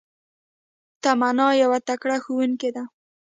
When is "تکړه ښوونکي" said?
1.87-2.69